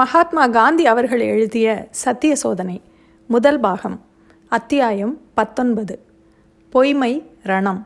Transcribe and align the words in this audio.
மகாத்மா 0.00 0.46
காந்தி 0.46 0.86
அவர்கள் 0.86 1.20
எழுதிய 1.20 1.88
சத்திய 1.90 2.36
சோதனை 2.36 2.82
முதல் 3.26 3.60
பாகம் 3.60 3.96
அத்தியாயம் 4.48 5.12
பத்தொன்பது 5.34 5.94
பொய்மை 6.72 7.10
ரணம். 7.44 7.80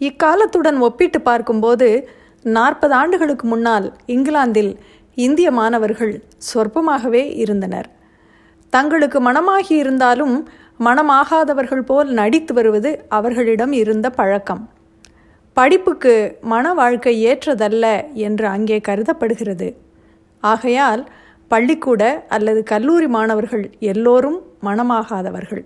இக்காலத்துடன் 0.00 0.78
ஒப்பிட்டு 0.78 1.20
பார்க்கும்போது 1.20 1.88
நாற்பது 2.42 2.94
ஆண்டுகளுக்கு 2.94 3.46
முன்னால் 3.46 3.92
இங்கிலாந்தில் 4.06 4.72
இந்திய 5.14 5.50
மாணவர்கள் 5.50 6.14
சொற்பமாகவே 6.38 7.24
இருந்தனர். 7.36 7.88
தங்களுக்கு 8.72 9.20
மனமாகி 9.20 9.74
இருந்தாலும் 9.74 10.48
மனமாகாதவர்கள் 10.80 11.82
போல் 11.82 12.10
நடித்து 12.12 12.54
வருவது 12.54 13.04
அவர்களிடம் 13.08 13.72
இருந்த 13.72 14.10
பழக்கம். 14.10 14.64
படிப்புக்கு 15.56 16.16
மன 16.40 16.74
வாழ்க்கை 16.74 17.14
ஏற்றதல்ல 17.26 17.86
என்று 18.26 18.46
அங்கே 18.46 18.80
கருதப்படுகிறது. 18.80 19.70
ஆகையால் 20.42 21.02
பள்ளிக்கூட 21.48 22.02
அல்லது 22.28 22.62
கல்லூரி 22.62 23.06
மாணவர்கள் 23.06 23.64
எல்லோரும் 23.78 24.38
மனமாகாதவர்கள். 24.62 25.64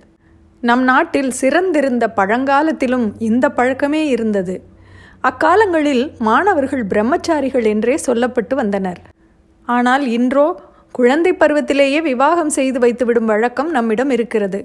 நம் 0.62 0.82
நாட்டில் 0.82 1.32
சிறந்திருந்த 1.40 2.04
பழங்காலத்திலும் 2.16 3.06
இந்த 3.18 3.48
பழக்கமே 3.48 4.06
இருந்தது. 4.06 4.54
அக்காலங்களில் 5.20 6.04
மாணவர்கள் 6.18 6.84
பிரம்மச்சாரிகள் 6.86 7.64
என்றே 7.64 7.96
சொல்லப்பட்டு 8.06 8.54
வந்தனர். 8.54 9.00
ஆனால் 9.68 10.06
இன்றோ 10.06 10.46
குழந்தை 10.90 11.32
பருவத்திலேயே 11.32 12.02
விவாகம் 12.02 12.50
செய்து 12.50 12.78
வைத்துவிடும் 12.78 13.24
வழக்கம் 13.24 13.70
நம்மிடம் 13.70 14.10
இருக்கிறது. 14.10 14.60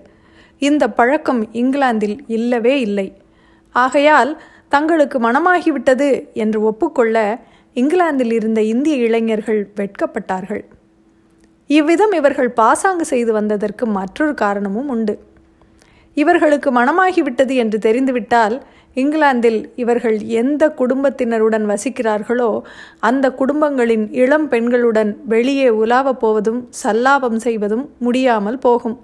இந்த 0.61 0.83
பழக்கம் 0.89 1.41
இங்கிலாந்தில் 1.53 2.17
இல்லவே 2.27 2.79
இல்லை. 2.79 3.07
ஆகையால் 3.75 4.31
தங்களுக்கு 4.67 5.17
மனமாகிவிட்டது 5.19 6.09
என்று 6.33 6.61
ஒப்புக்கொள்ள 6.61 7.17
இங்கிலாந்தில் 7.73 8.31
இருந்த 8.31 8.61
இந்திய 8.61 8.95
இளைஞர்கள் 8.95 9.71
வெட்கப்பட்டார்கள். 9.75 10.63
இவ்விதம் 11.67 12.11
இவர்கள் 12.11 12.51
பாசாங்கு 12.51 13.05
செய்து 13.05 13.31
வந்ததற்கு 13.33 13.85
மற்றொரு 13.85 14.33
காரணமும் 14.33 14.89
உண்டு. 14.89 15.19
இவர்களுக்கு 16.13 16.71
மனமாகிவிட்டது 16.71 17.55
என்று 17.55 17.79
தெரிந்துவிட்டால் 17.79 18.63
இங்கிலாந்தில் 18.93 19.73
இவர்கள் 19.75 20.21
எந்த 20.21 20.69
குடும்பத்தினருடன் 20.69 21.65
வசிக்கிறார்களோ 21.69 22.61
அந்த 22.99 23.31
குடும்பங்களின் 23.31 24.11
இளம் 24.11 24.49
பெண்களுடன் 24.49 25.15
வெளியே 25.25 25.69
உலாவப் 25.69 26.19
போவதும் 26.19 26.69
சல்லாபம் 26.83 27.35
செய்வதும் 27.35 27.89
முடியாமல் 27.99 28.57
போகும். 28.57 28.97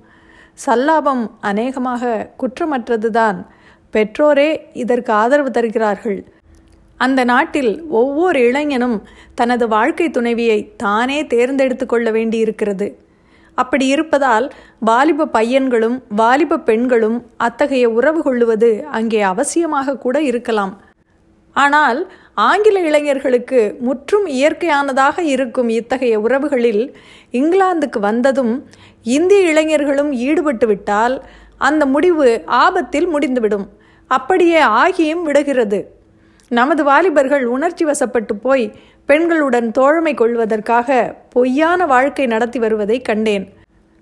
சல்லாபம் 0.65 1.27
அநேகமாக 1.39 2.31
குற்றமற்றதுதான். 2.39 3.45
பெற்றோரே 3.93 4.57
இதற்கு 4.73 5.13
ஆதரவு 5.13 5.51
தருகிறார்கள். 5.51 6.19
அந்த 6.97 7.23
நாட்டில் 7.23 7.87
ஒவ்வொரு 7.89 8.39
இளைஞனும் 8.39 9.03
தனது 9.33 9.67
வாழ்க்கை 9.67 10.09
துணைவியை 10.09 10.75
தானே 10.75 11.27
தேர்ந்தெடுத்து 11.27 11.85
கொள்ள 11.85 12.11
வேண்டியிருக்கிறது. 12.11 13.03
அப்படி 13.53 13.87
இருப்பதால் 13.87 14.53
வாலிப 14.79 15.25
பையன்களும் 15.25 16.03
வாலிப 16.15 16.59
பெண்களும் 16.59 17.25
அத்தகைய 17.37 17.89
உறவு 17.89 18.21
கொள்ளுவது 18.21 18.85
அங்கே 18.85 19.21
அவசியமாக 19.23 19.97
கூட 19.97 20.21
இருக்கலாம். 20.21 20.73
ஆனால் 21.51 21.99
ஆங்கில 22.33 22.79
இளைஞர்களுக்கு 22.79 23.75
முற்றும் 23.79 24.25
இயற்கையானதாக 24.27 25.19
இருக்கும் 25.19 25.69
இத்தகைய 25.69 26.19
உறவுகளில் 26.19 26.95
இங்கிலாந்துக்கு 27.31 27.99
வந்ததும் 27.99 28.53
இந்திய 29.03 29.49
இளைஞர்களும் 29.49 30.11
ஈடுபட்டு 30.11 30.67
விட்டால் 30.67 31.25
அந்த 31.57 31.85
முடிவு 31.85 32.43
ஆபத்தில் 32.45 33.07
முடிந்துவிடும். 33.07 33.67
அப்படியே 34.07 34.61
ஆகியும் 34.61 35.21
விடுகிறது. 35.21 35.79
நமது 36.49 36.83
வாலிபர்கள் 36.83 37.45
உணர்ச்சி 37.45 37.85
வசப்பட்டு 37.85 38.33
போய் 38.41 38.73
பெண்களுடன் 39.07 39.71
தோழமை 39.71 40.13
கொள்வதற்காக 40.13 41.15
பொய்யான 41.29 41.85
வாழ்க்கை 41.85 42.25
நடத்தி 42.25 42.59
வருவதை 42.59 43.01
கண்டேன். 43.01 43.49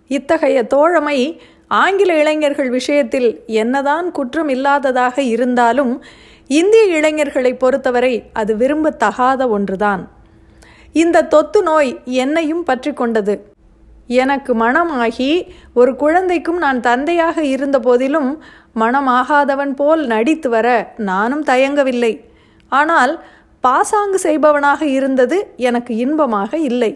இத்தகைய 0.08 0.64
தோழமை 0.64 1.42
ஆங்கில 1.68 2.18
இளைஞர்கள் 2.18 2.70
விஷயத்தில் 2.70 3.44
என்னதான் 3.46 4.12
குற்றம் 4.12 4.50
இல்லாததாக 4.50 5.22
இருந்தாலும் 5.22 6.04
இந்திய 6.48 6.84
இளைஞர்களை 6.84 7.54
பொறுத்தவரை 7.54 8.24
அது 8.34 8.56
விரும்பத்தகாத 8.56 9.48
ஒன்றுதான். 9.48 10.12
இந்த 10.94 11.24
தொத்து 11.24 11.64
நோய் 11.64 12.00
என்னையும் 12.04 12.64
பற்றி 12.64 12.94
கொண்டது. 12.94 13.52
எனக்கு 14.08 14.56
மனமாகி 14.56 15.48
ஒரு 15.74 15.96
குழந்தைக்கும் 15.96 16.58
நான் 16.58 16.80
தந்தையாக 16.80 17.44
இருந்த 17.44 17.80
போதிலும் 17.80 18.44
மனமாகாதவன் 18.76 19.74
போல் 19.76 20.06
நடித்து 20.06 20.50
வர 20.50 20.94
நானும் 20.98 21.44
தயங்கவில்லை. 21.44 22.33
ஆனால் 22.80 23.14
பாசாங்கு 23.64 24.20
செய்பவனாக 24.20 24.82
இருந்தது 24.98 25.38
எனக்கு 25.70 25.94
இன்பமாக 26.04 26.52
இல்லை. 26.70 26.92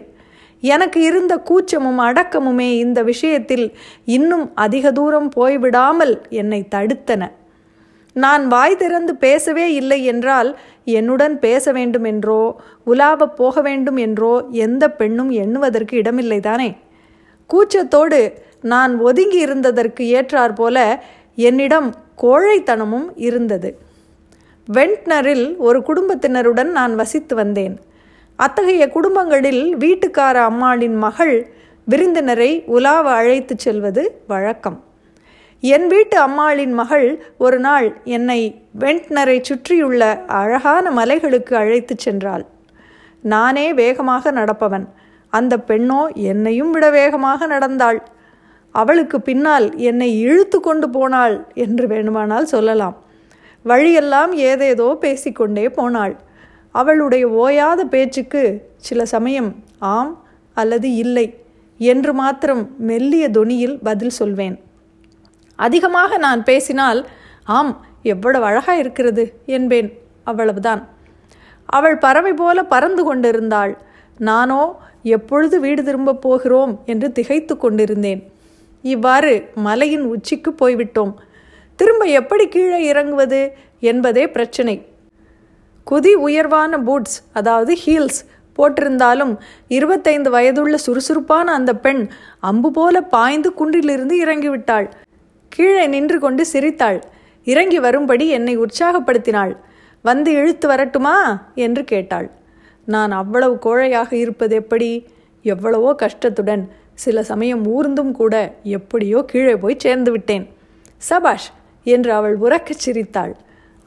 எனக்கு 0.62 0.98
இருந்த 1.08 1.34
கூச்சமும் 1.48 2.00
அடக்கமுமே 2.06 2.68
இந்த 2.84 3.00
விஷயத்தில் 3.10 3.66
இன்னும் 4.16 4.46
அதிக 4.64 4.90
தூரம் 4.92 5.28
போய்விடாமல் 5.36 6.14
என்னை 6.40 6.60
தடுத்தன. 6.74 7.22
நான் 8.16 8.44
வாய் 8.46 8.76
திறந்து 8.76 9.12
பேசவே 9.24 9.66
இல்லை 9.80 9.98
என்றால் 10.04 10.50
என்னுடன் 10.98 11.34
பேச 11.38 11.72
வேண்டும் 11.72 12.06
என்றோ 12.12 12.40
உலாவ 12.86 13.28
போக 13.40 13.60
வேண்டும் 13.60 13.98
என்றோ 14.06 14.32
எந்த 14.66 14.84
பெண்ணும் 15.00 15.30
எண்ணுவதற்கு 15.44 15.94
இடமில்லை 16.02 16.40
தானே. 16.40 16.70
கூச்சத்தோடு 17.50 18.20
நான் 18.72 18.92
ஒதுங்கி 19.08 19.38
இருந்ததற்கு 19.46 20.04
ஏற்றாற் 20.16 20.56
போல 20.60 20.78
என்னிடம் 21.48 21.88
கோழைத்தனமும் 22.22 23.08
இருந்தது. 23.28 23.70
வெண்ட்னரில் 24.76 25.56
ஒரு 25.56 25.82
குடும்பத்தினருடன் 25.82 26.70
நான் 26.70 26.94
வசித்து 26.94 27.34
வந்தேன். 27.34 27.80
அத்தகைய 28.36 28.88
குடும்பங்களில் 28.88 29.76
வீட்டுக்கார 29.76 30.34
அம்மாளின் 30.42 30.96
மகள் 30.96 31.50
விருந்தினரை 31.84 32.64
உலாவ 32.66 33.10
அழைத்து 33.10 33.54
செல்வது 33.58 34.22
வழக்கம். 34.26 34.84
என் 35.60 35.86
வீட்டு 35.86 36.18
அம்மாளின் 36.18 36.72
மகள் 36.72 37.24
ஒரு 37.38 37.58
நாள் 37.58 38.00
என்னை 38.04 38.62
வெண்ட்னரை 38.78 39.38
சுற்றியுள்ள 39.40 40.24
அழகான 40.26 40.90
மலைகளுக்கு 40.90 41.54
அழைத்து 41.54 41.96
சென்றாள். 42.04 42.44
நானே 43.22 43.66
வேகமாக 43.72 44.32
நடப்பவன். 44.32 44.86
அந்த 45.28 45.56
பெண்ணோ 45.66 46.12
என்னையும் 46.14 46.70
விட 46.70 46.90
வேகமாக 46.90 47.46
நடந்தாள். 47.46 48.02
அவளுக்கு 48.70 49.20
பின்னால் 49.20 49.76
என்னை 49.76 50.20
இழுத்து 50.20 50.60
கொண்டு 50.60 50.90
போனாள் 50.90 51.46
என்று 51.54 51.86
வேணுமானால் 51.86 52.52
சொல்லலாம். 52.56 52.96
வழியெல்லாம் 53.70 54.32
ஏதேதோ 54.50 54.88
பேசிக்கொண்டே 55.04 55.66
போனாள். 55.78 56.14
அவளுடைய 56.74 57.24
ஓயாத 57.42 57.80
பேச்சுக்கு 57.94 58.42
சில 58.88 59.04
சமயம் 59.14 59.50
ஆம் 59.94 60.12
அல்லது 60.56 60.88
இல்லை 61.02 61.26
என்று 61.80 62.12
மாத்திரம் 62.20 62.62
மெல்லிய 62.88 63.24
தொனியில் 63.36 63.76
பதில் 63.88 64.16
சொல்வேன். 64.18 64.56
அதிகமாக 65.58 66.18
நான் 66.26 66.42
பேசினால் 66.42 67.00
ஆம் 67.56 67.72
எவ்வளவு 68.12 68.44
அழகா 68.44 68.74
இருக்கிறது 68.82 69.24
என்பேன் 69.56 69.88
அவ்வளவுதான். 70.24 70.82
அவள் 71.68 71.96
பறவை 72.04 72.32
போல 72.32 72.58
பறந்து 72.72 73.02
கொண்டிருந்தாள். 73.04 73.72
நானோ 74.28 74.62
எப்பொழுது 75.16 75.56
வீடு 75.64 75.82
திரும்பப் 75.88 76.22
போகிறோம் 76.24 76.72
என்று 76.92 77.08
திகைத்து 77.18 77.54
கொண்டிருந்தேன். 77.56 78.20
இவ்வாறு 78.84 79.32
மலையின் 79.66 80.04
உச்சிக்கு 80.14 80.50
போய்விட்டோம். 80.60 81.12
திரும்ப 81.78 82.04
எப்படி 82.20 82.44
கீழே 82.48 82.78
இறங்குவது 82.84 83.40
என்பதே 83.80 84.24
பிரச்சனை. 84.28 84.74
குதி 85.86 86.12
உயர்வான 86.26 86.78
பூட்ஸ் 86.78 87.18
அதாவது 87.32 87.72
ஹீல்ஸ் 87.84 88.20
போட்டிருந்தாலும் 88.56 89.32
இருபத்தைந்து 89.68 90.30
வயதுள்ள 90.30 90.76
சுறுசுறுப்பான 90.76 91.52
அந்த 91.52 91.72
பெண் 91.76 92.02
அம்பு 92.40 92.70
போல 92.70 93.02
பாய்ந்து 93.02 93.50
குன்றிலிருந்து 93.50 94.14
இறங்கிவிட்டாள். 94.24 94.86
கீழே 95.48 95.86
நின்று 95.86 96.18
கொண்டு 96.20 96.46
சிரித்தாள். 96.46 96.98
இறங்கி 97.46 97.78
வரும்படி 97.78 98.28
என்னை 98.28 98.54
உற்சாகப்படுத்தினாள். 98.58 99.52
வந்து 100.04 100.30
இழுத்து 100.32 100.68
வரட்டுமா? 100.68 101.16
என்று 101.54 101.84
கேட்டாள். 101.84 102.28
நான் 102.88 103.10
அவ்வளவு 103.10 103.54
கோழையாக 103.66 104.12
இருப்பது 104.12 104.54
எப்படி? 104.54 104.90
எவ்வளவோ 105.44 105.90
கஷ்டத்துடன். 106.02 106.64
சில 106.94 107.22
சமயம் 107.22 107.64
ஊர்ந்தும் 107.66 108.12
கூட 108.12 108.34
எப்படியோ 108.62 109.18
கீழே 109.26 109.56
போய் 109.56 109.82
சேர்ந்து 109.84 110.10
விட்டேன். 110.10 110.44
சபாஷ் 110.96 111.48
என்று 111.96 112.10
அவள் 112.18 112.36
உறக்கச் 112.44 112.82
சிரித்தாள். 112.84 113.34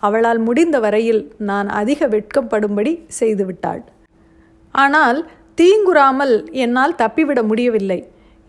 அவளால் 0.03 0.39
முடிந்த 0.47 0.77
வரையில் 0.79 1.23
நான் 1.49 1.67
அதிக 1.79 2.07
வெட்கப்படும்படி 2.13 2.93
செய்துவிட்டாள். 3.19 3.81
ஆனால் 4.75 5.19
தீங்குறாமல் 5.57 6.35
என்னால் 6.63 6.99
தப்பிவிட 7.01 7.39
முடியவில்லை. 7.49 7.99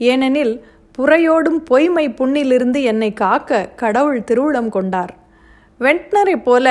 ஏனெனில் 0.01 0.55
புறையோடும் 0.99 1.61
பொய்மை 1.71 2.07
புண்ணிலிருந்து 2.19 2.81
என்னை 2.91 3.11
காக்க 3.23 3.61
கடவுள் 3.83 4.27
திருவுளம் 4.29 4.71
கொண்டார். 4.77 5.13
வெண்ட்னரை 5.81 6.37
போல 6.47 6.67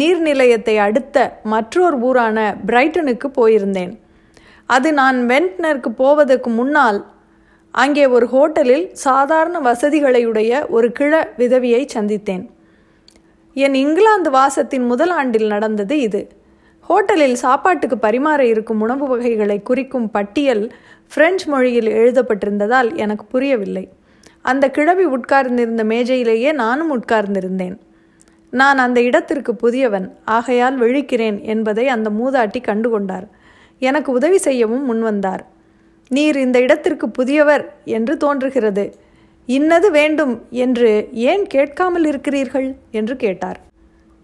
நீர்நிலையத்தை 0.00 0.74
அடுத்த 0.86 1.16
மற்றொரு 1.52 1.96
ஊரான 2.08 2.38
பிரைட்டனுக்கு 2.68 3.28
போயிருந்தேன். 3.38 3.92
அது 4.68 4.88
நான் 5.00 5.18
வெண்ட்னருக்கு 5.30 5.90
போவதற்கு 6.02 6.50
முன்னால் 6.50 6.98
அங்கே 7.80 8.06
ஒரு 8.06 8.26
ஹோட்டலில் 8.26 8.92
சாதாரண 8.92 9.60
வசதிகளையுடைய 9.60 10.68
ஒரு 10.68 10.92
கிழ 10.92 11.32
விதவியை 11.36 11.86
சந்தித்தேன். 11.94 12.44
என் 13.54 13.74
இங்கிலாந்து 13.74 14.30
வாசத்தின் 14.30 14.86
முதல் 14.86 15.10
ஆண்டில் 15.10 15.46
நடந்தது 15.46 16.00
இது. 16.00 16.28
ஹோட்டலில் 16.88 17.32
சாப்பாட்டுக்கு 17.32 17.96
பரிமாற 17.96 18.38
இருக்கும் 18.38 18.80
உணவு 18.80 19.06
வகைகளை 19.06 19.62
குறிக்கும் 19.62 20.10
பட்டியல் 20.10 20.72
பிரெஞ்சு 21.14 21.46
மொழியில் 21.50 21.86
எழுதப்பட்டிருந்ததால் 21.86 22.94
எனக்கு 22.94 23.24
புரியவில்லை. 23.24 23.84
அந்த 24.42 24.70
கிழவி 24.70 25.04
உட்கார்ந்திருந்த 25.04 25.84
மேஜையிலேயே 25.84 26.52
நானும் 26.52 26.92
உட்கார்ந்திருந்தேன். 26.98 27.76
நான் 28.50 28.78
அந்த 28.78 29.02
இடத்திற்கு 29.02 29.54
புதியவன் 29.54 30.16
ஆகையால் 30.24 30.78
விழிக்கிறேன் 30.80 31.40
என்பதை 31.42 31.88
அந்த 31.88 32.10
மூதாட்டி 32.10 32.62
கண்டுகொண்டார். 32.66 33.26
எனக்கு 33.78 34.12
உதவி 34.12 34.38
செய்யவும் 34.38 34.86
முன்வந்தார். 34.90 35.44
நீர் 36.08 36.36
இந்த 36.36 36.60
இடத்திற்கு 36.60 37.08
புதியவர் 37.08 37.72
என்று 37.84 38.16
தோன்றுகிறது. 38.16 38.94
இன்னது 39.46 39.90
வேண்டும் 39.90 40.42
என்று 40.50 41.08
ஏன் 41.12 41.46
கேட்காமல் 41.46 42.04
இருக்கிறீர்கள்? 42.04 42.74
என்று 42.90 43.16
கேட்டார். 43.16 43.60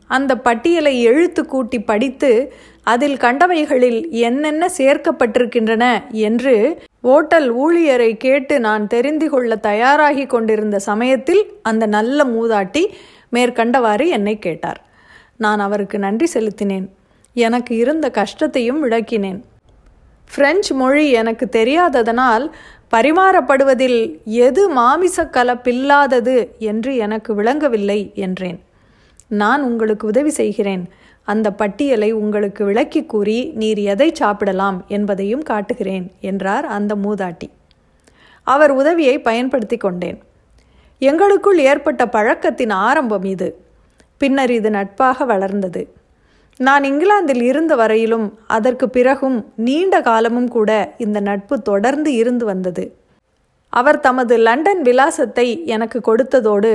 அந்த 0.06 0.36
பட்டியலை 0.36 1.02
எழுத்து 1.02 1.46
கூட்டி 1.46 1.80
படித்து 1.80 2.52
அதில் 2.82 3.16
கண்டவைகளில் 3.16 4.08
என்னென்ன 4.08 4.70
சேர்க்கப்பட்டிருக்கின்றன 4.78 6.10
என்று 6.10 6.82
ஓட்டல் 7.02 7.56
ஊழியரை 7.56 8.16
கேட்டு 8.16 8.60
நான் 8.60 8.86
தெரிந்து 8.86 9.30
கொள்ள 9.30 9.56
தயாராகி 9.56 10.26
கொண்டிருந்த 10.26 10.78
சமயத்தில் 10.78 11.52
அந்த 11.62 11.86
நல்ல 11.86 12.24
மூதாட்டி 12.24 12.86
மேற்கண்டவாறு 13.32 14.08
என்னை 14.08 14.38
கேட்டார். 14.38 14.84
நான் 15.36 15.60
அவருக்கு 15.60 15.98
நன்றி 15.98 16.26
செலுத்தினேன். 16.34 16.88
எனக்கு 17.34 17.76
இருந்த 17.76 18.10
கஷ்டத்தையும் 18.10 18.90
விளக்கினேன். 18.90 19.40
பிரெஞ்சு 20.34 20.74
மொழி 20.74 21.10
எனக்கு 21.10 21.48
தெரியாததனால் 21.52 22.50
பரிமாறப்படுவதில் 22.94 24.22
எது 24.24 24.68
மாமிச 24.68 25.24
கலப்பில்லாதது 25.24 26.58
என்று 26.58 26.96
எனக்கு 26.96 27.34
விளங்கவில்லை 27.34 28.12
என்றேன். 28.14 28.60
நான் 29.28 29.62
உங்களுக்கு 29.62 30.06
உதவி 30.06 30.30
செய்கிறேன். 30.30 30.88
அந்த 31.24 31.52
பட்டியலை 31.52 32.12
உங்களுக்கு 32.12 32.64
விளக்கி 32.64 33.04
கூறி 33.04 33.52
நீர் 33.54 33.78
எதை 33.78 34.10
சாப்பிடலாம் 34.14 34.84
என்பதையும் 34.88 35.42
காட்டுகிறேன் 35.42 36.12
என்றார் 36.20 36.64
அந்த 36.64 36.94
மூதாட்டி. 36.94 37.48
அவர் 38.42 38.70
உதவியை 38.70 39.20
பயன்படுத்தி 39.20 39.76
கொண்டேன். 39.76 40.22
எங்களுக்குள் 40.98 41.58
ஏற்பட்ட 41.58 42.08
பழக்கத்தின் 42.08 42.70
ஆரம்பம் 42.70 43.24
இது. 43.24 43.64
பின்னர் 44.16 44.50
இது 44.50 44.70
நட்பாக 44.70 45.24
வளர்ந்தது. 45.24 45.94
நான் 46.66 46.84
இங்கிலாந்தில் 46.84 47.42
இருந்த 47.42 47.76
வரையிலும் 47.76 48.38
அதற்கு 48.46 48.88
பிறகும் 48.88 49.36
நீண்ட 49.66 50.00
காலமும் 50.00 50.48
கூட 50.48 50.70
இந்த 50.98 51.20
நட்பு 51.20 51.62
தொடர்ந்து 51.62 52.10
இருந்து 52.14 52.44
வந்தது. 52.44 52.84
அவர் 53.72 53.98
தமது 54.00 54.36
லண்டன் 54.36 54.82
விலாசத்தை 54.82 55.46
எனக்கு 55.64 55.98
கொடுத்ததோடு 56.08 56.72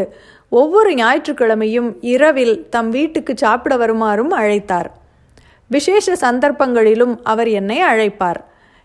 ஒவ்வொரு 0.50 0.94
ஞாயிற்றுக்கிழமையும் 0.94 1.90
இரவில் 2.14 2.56
தம் 2.70 2.90
வீட்டுக்கு 2.90 3.34
சாப்பிட 3.38 3.78
வருமாறும் 3.78 4.32
அழைத்தார். 4.32 4.90
விசேஷ 5.72 6.16
சந்தர்ப்பங்களிலும் 6.16 7.16
அவர் 7.24 7.48
என்னை 7.48 7.80
அழைப்பார். 7.84 8.42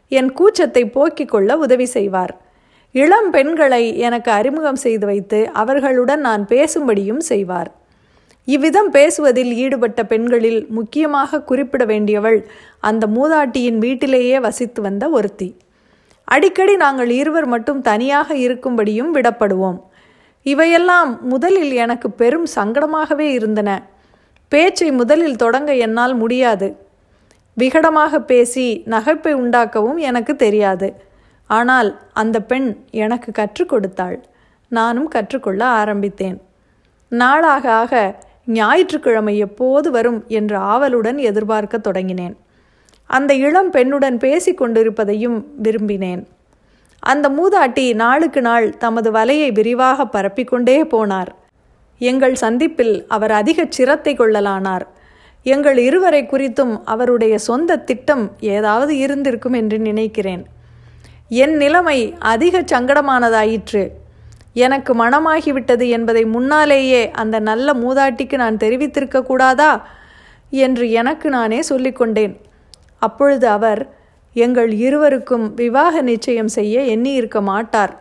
என் 0.08 0.30
கூச்சத்தை 0.32 0.84
போக்கிக் 0.90 1.28
கொள்ள 1.28 1.56
உதவி 1.56 1.86
செய்வார். 1.86 2.34
இளம் 2.92 3.30
பெண்களை 3.30 3.98
எனக்கு 3.98 4.30
அறிமுகம் 4.30 4.82
செய்து 4.86 5.06
வைத்து 5.06 5.50
அவர்களுடன் 5.52 6.20
நான் 6.20 6.46
பேசும்படியும் 6.48 7.24
செய்வார். 7.32 7.70
இவ்விதம் 8.44 8.90
பேசுவதில் 8.90 9.52
ஈடுபட்ட 9.52 10.04
பெண்களில் 10.04 10.66
முக்கியமாக 10.68 11.42
குறிப்பிட 11.42 11.84
வேண்டியவள் 11.84 12.46
அந்த 12.80 13.06
மூதாட்டியின் 13.06 13.78
வீட்டிலேயே 13.78 14.40
வசித்து 14.40 14.82
வந்த 14.82 15.08
ஒருத்தி. 15.08 15.56
அடிக்கடி 16.24 16.76
நாங்கள் 16.76 17.10
இருவர் 17.10 17.46
மட்டும் 17.46 17.80
தனியாக 17.80 18.34
இருக்கும்படியும் 18.34 19.10
விடப்படுவோம். 19.14 19.78
இவையெல்லாம் 20.42 21.24
முதலில் 21.24 21.72
எனக்கு 21.72 22.10
பெரும் 22.10 22.46
சங்கடமாகவே 22.54 23.26
இருந்தன. 23.28 23.82
பேச்சை 24.48 24.90
முதலில் 24.90 25.36
தொடங்க 25.36 25.74
என்னால் 25.74 26.14
முடியாது. 26.14 26.76
விகடமாக 27.56 28.18
பேசி 28.18 28.82
நகைப்பை 28.86 29.32
உண்டாக்கவும் 29.34 29.96
எனக்கு 29.96 30.36
தெரியாது. 30.36 30.94
ஆனால் 31.46 32.00
அந்த 32.12 32.40
பெண் 32.40 32.76
எனக்கு 32.90 33.32
கற்றுக் 33.32 33.68
கொடுத்தாள். 33.68 34.24
நானும் 34.68 35.08
கற்றுக்கொள்ள 35.08 35.64
ஆரம்பித்தேன். 35.64 36.40
நாளாக 37.08 37.72
ஆக 37.72 38.20
ஞாயிற்றுக்கிழமை 38.52 39.38
எப்போது 39.38 39.90
வரும் 39.90 40.24
என்று 40.28 40.56
ஆவலுடன் 40.56 41.18
எதிர்பார்க்க 41.18 41.78
தொடங்கினேன். 41.78 42.34
அந்த 43.06 43.34
இளம் 43.34 43.72
பெண்ணுடன் 43.72 44.18
பேசி 44.18 44.54
கொண்டிருப்பதையும் 44.54 45.38
விரும்பினேன். 45.62 46.22
அந்த 47.02 47.26
மூதாட்டி 47.28 47.94
நாளுக்கு 47.94 48.40
நாள் 48.40 48.76
தமது 48.76 49.12
வலையை 49.12 49.52
விரிவாக 49.52 50.04
பரப்பிக்கொண்டே 50.04 50.76
போனார். 50.84 51.30
எங்கள் 51.98 52.34
சந்திப்பில் 52.34 53.04
அவர் 53.08 53.30
அதிக 53.30 53.66
சிரத்தை 53.68 54.16
கொள்ளலானார். 54.16 54.86
எங்கள் 55.42 55.78
இருவரை 55.78 56.22
குறித்தும் 56.22 56.80
அவருடைய 56.84 57.38
சொந்த 57.38 57.78
திட்டம் 57.78 58.32
ஏதாவது 58.40 58.96
இருந்திருக்கும் 58.96 59.52
என்று 59.52 59.78
நினைக்கிறேன். 59.78 60.44
என் 61.28 61.56
நிலைமை 61.56 62.14
அதிக 62.18 62.60
சங்கடமானதாயிற்று. 62.60 63.88
எனக்கு 64.52 64.94
மனமாகிவிட்டது 64.94 65.88
என்பதை 65.88 66.24
முன்னாலேயே 66.24 67.10
அந்த 67.10 67.38
நல்ல 67.38 67.72
மூதாட்டிக்கு 67.72 68.34
நான் 68.34 68.56
தெரிவித்திருக்க 68.56 69.22
கூடாதா 69.22 69.88
என்று 70.50 70.90
எனக்கு 70.90 71.28
நானே 71.28 71.60
சொல்லிக்கொண்டேன். 71.60 72.36
அப்பொழுது 72.98 73.48
அவர் 73.48 73.94
எங்கள் 74.32 74.72
இருவருக்கும் 74.72 75.54
விவாக 75.54 76.02
நிச்சயம் 76.02 76.48
செய்ய 76.48 76.80
எண்ணி 76.80 77.12
இருக்க 77.12 77.40
மாட்டார். 77.40 77.98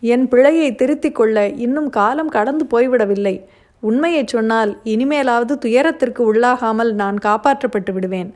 என் 0.00 0.28
பிழையை 0.28 0.74
திருத்திக் 0.74 1.14
கொள்ள 1.14 1.48
இன்னும் 1.48 1.90
காலம் 1.90 2.28
கடந்து 2.28 2.64
போய்விடவில்லை. 2.70 3.44
உண்மையை 3.80 4.24
சொன்னால் 4.26 4.80
இனிமேலாவது 4.84 5.58
துயரத்திற்கு 5.58 6.34
உள்ளாகாமல் 6.34 6.92
நான் 6.92 7.18
காப்பாற்றப்பட்டு 7.24 7.92
விடுவேன். 7.92 8.34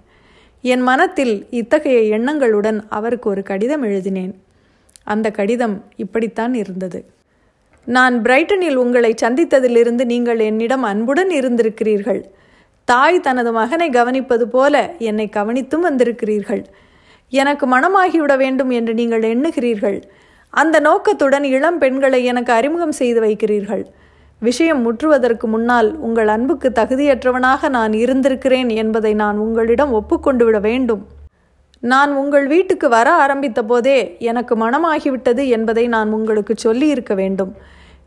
என் 0.63 0.81
மனத்தில் 0.81 1.47
இத்தகைய 1.51 2.19
எண்ணங்களுடன் 2.19 2.81
அவருக்கு 2.89 3.31
ஒரு 3.31 3.43
கடிதம் 3.43 3.83
எழுதினேன். 3.83 4.43
அந்த 5.05 5.31
கடிதம் 5.31 5.85
இப்படித்தான் 5.97 6.55
இருந்தது. 6.55 7.15
நான் 7.87 8.15
பிரைட்டனில் 8.23 8.79
உங்களை 8.83 9.15
சந்தித்ததிலிருந்து 9.23 10.05
நீங்கள் 10.05 10.39
என்னிடம் 10.39 10.83
அன்புடன் 10.83 11.31
இருந்திருக்கிறீர்கள். 11.31 12.21
தாய் 12.85 13.21
தனது 13.21 13.53
மகனை 13.53 13.89
கவனிப்பது 13.91 14.43
போல 14.43 14.75
என்னை 14.99 15.27
கவனித்தும் 15.37 15.87
வந்திருக்கிறீர்கள். 15.89 16.63
எனக்கு 17.33 17.67
மனமாகிவிட 17.67 18.37
வேண்டும் 18.37 18.71
என்று 18.71 18.95
நீங்கள் 18.95 19.23
எண்ணுகிறீர்கள். 19.23 19.99
அந்த 20.51 20.77
நோக்கத்துடன் 20.81 21.45
இளம் 21.45 21.79
பெண்களை 21.79 22.25
எனக்கு 22.25 22.53
அறிமுகம் 22.53 22.93
செய்து 22.93 23.21
வைக்கிறீர்கள். 23.21 23.85
விஷயம் 24.43 24.81
முற்றுவதற்கு 24.87 25.47
முன்னால் 25.47 25.89
உங்கள் 25.97 26.29
அன்புக்கு 26.29 26.69
தகுதியற்றவனாக 26.75 27.69
நான் 27.69 27.93
இருந்திருக்கிறேன் 27.93 28.71
என்பதை 28.83 29.15
நான் 29.15 29.37
உங்களிடம் 29.37 29.93
ஒப்புக்கொண்டு 29.93 30.45
விட 30.45 30.59
வேண்டும். 30.59 31.03
நான் 31.81 32.15
உங்கள் 32.15 32.47
வீட்டுக்கு 32.47 32.89
வர 32.89 33.13
ஆரம்பித்த 33.13 33.65
போதே 33.65 34.17
எனக்கு 34.19 34.57
மனமாகிவிட்டது 34.57 35.49
என்பதை 35.49 35.87
நான் 35.87 36.13
உங்களுக்கு 36.13 36.55
சொல்லியிருக்க 36.57 37.15
வேண்டும். 37.15 37.55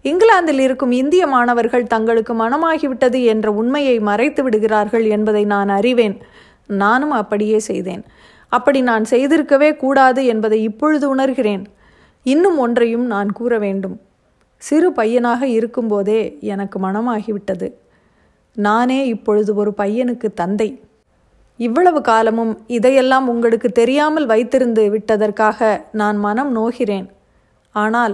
இங்கிலாந்தில் 0.02 0.60
இருக்கும் 0.60 0.92
இந்திய 0.92 1.28
மாணவர்கள் 1.28 1.88
தங்களுக்கு 1.88 2.34
மனமாகிவிட்டது 2.34 3.24
என்ற 3.24 3.52
உண்மையை 3.52 4.00
மறைத்து 4.00 4.44
விடுகிறார்கள் 4.44 5.06
என்பதை 5.06 5.46
நான் 5.46 5.70
அறிவேன். 5.70 6.18
நானும் 6.68 7.12
அப்படியே 7.12 7.60
செய்தேன். 7.60 8.04
அப்படி 8.48 8.82
நான் 8.82 9.06
செய்திருக்கவே 9.10 9.76
கூடாது 9.76 10.26
என்பதை 10.26 10.64
இப்பொழுது 10.64 11.16
உணர்கிறேன். 11.16 11.66
இன்னும் 12.24 12.58
ஒன்றையும் 12.58 13.06
நான் 13.06 13.32
கூற 13.32 13.58
வேண்டும். 13.58 14.00
சிறு 14.58 14.92
பையனாக 14.92 15.48
இருக்கும்போதே 15.48 16.38
எனக்கு 16.42 16.80
மனமாகிவிட்டது. 16.80 17.74
நானே 18.56 19.08
இப்பொழுது 19.08 19.56
ஒரு 19.56 19.74
பையனுக்கு 19.78 20.34
தந்தை. 20.34 20.80
இவ்வளவு 21.60 22.00
காலமும் 22.02 22.52
இதையெல்லாம் 22.78 23.26
உங்களுக்கு 23.28 23.70
தெரியாமல் 23.80 24.28
வைத்திருந்து 24.32 24.84
விட்டதற்காக 24.96 25.70
நான் 25.92 26.18
மனம் 26.26 26.52
நோகிறேன். 26.56 27.08
ஆனால் 27.76 28.14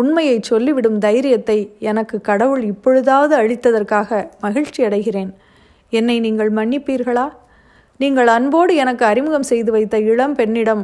உண்மையை 0.00 0.36
சொல்லிவிடும் 0.50 0.98
தைரியத்தை 0.98 1.58
எனக்கு 1.90 2.16
கடவுள் 2.20 2.62
இப்பொழுதாவது 2.72 3.34
அளித்ததற்காக 3.36 4.18
மகிழ்ச்சி 4.44 4.80
அடைகிறேன். 4.88 5.30
என்னை 5.92 6.16
நீங்கள் 6.26 6.50
மன்னிப்பீர்களா? 6.50 7.26
நீங்கள் 8.00 8.28
அன்போடு 8.36 8.72
எனக்கு 8.74 9.04
அறிமுகம் 9.04 9.48
செய்து 9.50 9.70
வைத்த 9.76 9.96
இளம் 10.10 10.34
பெண்ணிடம் 10.34 10.82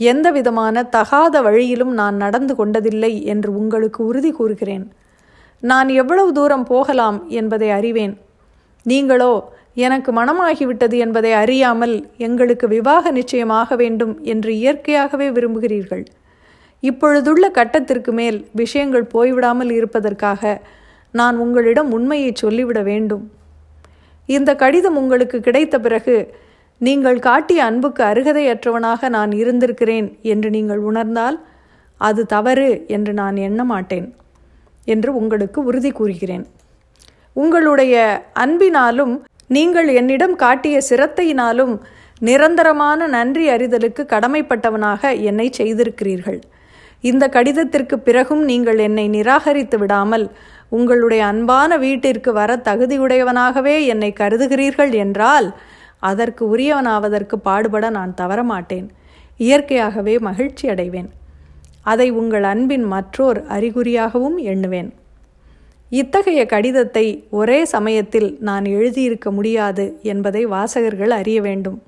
எந்த 0.00 0.26
விதமான 0.30 0.82
தகாத 0.96 1.36
வழியிலும் 1.46 1.92
நான் 2.00 2.16
நடந்து 2.24 2.54
கொண்டதில்லை 2.54 3.12
என்று 3.32 3.50
உங்களுக்கு 3.60 4.00
உறுதி 4.04 4.30
கூறுகிறேன். 4.30 4.84
நான் 5.62 5.88
எவ்வளவு 6.02 6.30
தூரம் 6.32 6.66
போகலாம் 6.72 7.18
என்பதை 7.40 7.68
அறிவேன். 7.70 8.14
நீங்களோ 8.92 9.32
எனக்கு 9.86 10.10
மனமாகிவிட்டது 10.18 10.96
என்பதை 11.04 11.32
அறியாமல் 11.42 11.94
எங்களுக்கு 12.26 12.66
விவாக 12.68 13.10
நிச்சயமாக 13.18 13.76
வேண்டும் 13.82 14.14
என்று 14.32 14.50
இயற்கையாகவே 14.60 15.28
விரும்புகிறீர்கள். 15.36 16.04
இப்பொழுதுள்ள 16.82 17.44
கட்டத்திற்கு 17.58 18.12
மேல் 18.18 18.38
விஷயங்கள் 18.62 19.06
போய்விடாமல் 19.14 19.70
இருப்பதற்காக 19.78 20.42
நான் 21.14 21.36
உங்களிடம் 21.44 21.90
உண்மையை 21.96 22.30
சொல்லிவிட 22.42 22.80
வேண்டும். 22.90 23.24
இந்த 24.28 24.50
கடிதம் 24.62 24.98
உங்களுக்கு 25.02 25.38
கிடைத்த 25.40 25.76
பிறகு 25.78 26.16
நீங்கள் 26.80 27.18
காட்டிய 27.26 27.60
அன்புக்கு 27.68 28.02
அருகதையற்றவனாக 28.10 29.08
நான் 29.08 29.32
இருந்திருக்கிறேன் 29.42 30.08
என்று 30.32 30.48
நீங்கள் 30.56 30.82
உணர்ந்தால் 30.90 31.38
அது 32.00 32.22
தவறு 32.34 32.70
என்று 32.96 33.12
நான் 33.20 33.36
எண்ண 33.48 33.60
மாட்டேன் 33.64 34.08
என்று 34.86 35.10
உங்களுக்கு 35.20 35.58
உறுதி 35.68 35.90
கூறுகிறேன். 35.90 36.44
உங்களுடைய 37.42 37.94
அன்பினாலும் 38.44 39.14
நீங்கள் 39.56 39.88
என்னிடம் 40.00 40.34
காட்டிய 40.42 40.76
சிரத்தையினாலும் 40.90 41.74
நிரந்தரமான 42.18 43.06
நன்றி 43.14 43.46
அறிதலுக்கு 43.54 44.02
கடமைப்பட்டவனாக 44.12 45.12
என்னை 45.30 45.46
செய்திருக்கிறீர்கள். 45.58 46.38
இந்த 47.04 47.24
கடிதத்திற்கு 47.34 47.96
பிறகும் 48.06 48.42
நீங்கள் 48.50 48.78
என்னை 48.86 49.06
நிராகரித்து 49.16 49.78
விடாமல் 49.82 50.26
உங்களுடைய 50.76 51.22
அன்பான 51.32 51.70
வீட்டிற்கு 51.84 52.30
வர 52.38 52.50
தகுதியுடையவனாகவே 52.68 53.76
என்னை 53.92 54.10
கருதுகிறீர்கள் 54.20 54.92
என்றால் 55.04 55.48
அதற்கு 56.10 56.42
உரியவனாவதற்கு 56.54 57.36
பாடுபட 57.48 57.86
நான் 57.98 58.12
தவறமாட்டேன். 58.20 58.88
இயற்கையாகவே 59.40 60.14
மகிழ்ச்சி 60.28 60.66
அடைவேன் 60.72 61.10
அதை 61.92 62.08
உங்கள் 62.20 62.46
அன்பின் 62.52 62.86
மற்றோர் 62.92 63.40
அறிகுறியாகவும் 63.56 64.38
எண்ணுவேன். 64.52 64.90
இத்தகைய 65.90 66.46
கடிதத்தை 66.46 67.24
ஒரே 67.30 67.64
சமயத்தில் 67.64 68.36
நான் 68.40 68.64
எழுதியிருக்க 68.64 69.30
முடியாது 69.30 69.98
என்பதை 70.02 70.46
வாசகர்கள் 70.46 71.10
அறிய 71.10 71.40
வேண்டும். 71.40 71.82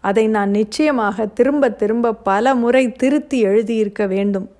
அதை 0.00 0.26
நான் 0.26 0.50
நிச்சயமாக 0.50 1.26
திரும்ப 1.26 1.70
திரும்ப 1.70 2.12
பல 2.12 2.54
முறை 2.54 2.92
திருத்தி 2.92 3.44
எழுதியிருக்க 3.44 4.06
வேண்டும். 4.06 4.50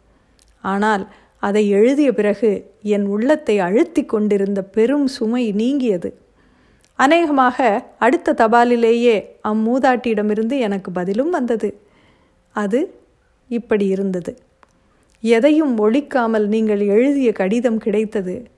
ஆனால் 0.60 1.06
அதை 1.38 1.68
எழுதிய 1.68 2.12
பிறகு 2.12 2.72
என் 2.82 3.06
உள்ளத்தை 3.06 3.58
அழுத்தி 3.58 4.04
கொண்டிருந்த 4.04 4.62
பெரும் 4.62 5.06
சுமை 5.06 5.52
நீங்கியது. 5.52 6.14
அநேகமாக 6.94 7.84
அடுத்த 7.98 8.32
தபாலிலேயே 8.32 9.26
அம்மூதாட்டியிடமிருந்து 9.44 10.58
எனக்கு 10.58 10.92
பதிலும் 10.92 11.30
வந்தது. 11.30 11.80
அது 12.50 12.94
இப்படி 13.48 13.86
இருந்தது. 13.86 14.36
எதையும் 15.20 15.78
ஒழிக்காமல் 15.78 16.46
நீங்கள் 16.46 16.80
எழுதிய 16.80 17.32
கடிதம் 17.32 17.78
கிடைத்தது. 17.78 18.50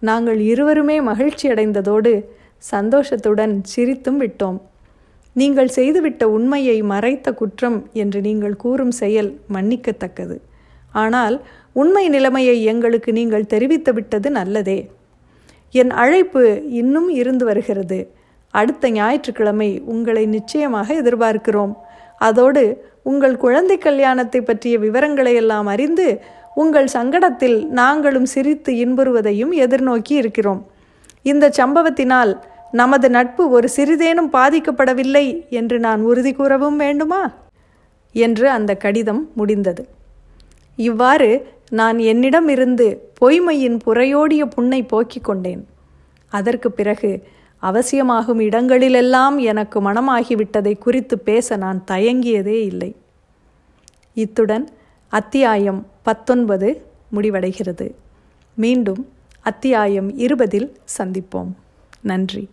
நாங்கள் 0.00 0.38
இருவருமே 0.52 0.96
மகிழ்ச்சி 1.00 1.46
அடைந்ததோடு 1.48 2.12
சந்தோஷத்துடன் 2.72 3.54
சிரித்தும் 3.72 4.20
விட்டோம். 4.22 4.58
நீங்கள் 5.36 5.70
செய்துவிட்ட 5.76 6.22
உண்மையை 6.36 6.76
மறைத்த 6.82 7.34
குற்றம் 7.34 7.78
என்று 7.92 8.20
நீங்கள் 8.20 8.56
கூறும் 8.56 8.94
செயல் 9.00 9.30
மன்னிக்கத்தக்கது. 9.54 10.36
ஆனால் 10.92 11.36
உண்மை 11.72 12.08
நிலைமையை 12.08 12.56
எங்களுக்கு 12.64 13.12
நீங்கள் 13.12 13.50
தெரிவித்து 13.52 13.92
விட்டது 13.92 14.30
நல்லதே. 14.30 14.78
என் 15.74 15.92
அழைப்பு 16.02 16.42
இன்னும் 16.80 17.08
இருந்து 17.20 17.44
வருகிறது. 17.44 17.98
அடுத்த 18.54 18.90
ஞாயிற்றுக்கிழமை 18.90 19.70
உங்களை 19.94 20.24
நிச்சயமாக 20.26 20.94
எதிர்பார்க்கிறோம். 20.94 21.74
அதோடு 22.28 22.64
உங்கள் 23.02 23.36
குழந்தை 23.36 23.76
கல்யாணத்தை 23.78 24.40
பற்றிய 24.40 24.78
விவரங்களை 24.78 25.34
எல்லாம் 25.34 25.66
அறிந்து 25.66 26.08
உங்கள் 26.54 26.88
சங்கடத்தில் 26.92 27.66
நாங்களும் 27.66 28.24
சிரித்து 28.24 28.72
இன்புறுவதையும் 28.72 29.52
எதிர்நோக்கி 29.52 30.10
இருக்கிறோம். 30.10 30.66
இந்த 31.22 31.48
சம்பவத்தினால் 31.48 32.38
நமது 32.72 33.10
நட்பு 33.10 33.50
ஒரு 33.50 33.68
சிறிதேனும் 33.68 34.32
பாதிக்கப்படவில்லை 34.32 35.48
என்று 35.48 35.78
நான் 35.78 36.00
உறுதி 36.00 36.32
கூறவும் 36.32 36.76
வேண்டுமா? 36.76 37.32
என்று 38.12 38.50
அந்த 38.50 38.74
கடிதம் 38.74 39.30
முடிந்தது. 39.34 39.88
இவ்வாறு 40.76 41.48
நான் 41.70 41.98
என்னிடம் 41.98 42.48
இருந்து 42.48 43.10
பொய்மையின் 43.14 43.76
புறையோடிய 43.86 44.44
புண்ணை 44.44 44.82
போக்கிக் 44.82 45.24
கொண்டேன். 45.24 45.66
அதற்கு 46.28 46.72
பிறகு 46.72 47.22
அவசியமாகும் 47.58 48.40
இடங்களிலெல்லாம் 48.40 49.38
எனக்கு 49.38 49.82
மனமாகிவிட்டதை 49.82 50.78
குறித்து 50.78 51.18
பேச 51.18 51.56
நான் 51.56 51.84
தயங்கியதே 51.90 52.62
இல்லை. 52.62 52.96
இத்துடன் 54.14 54.68
அத்தியாயம் 55.10 55.86
பத்தொன்பது 56.02 56.86
முடிவடைகிறது. 57.14 57.94
மீண்டும் 58.54 59.08
அத்தியாயம் 59.40 60.18
இருபதில் 60.18 60.76
சந்திப்போம். 60.98 61.52
நன்றி. 62.00 62.48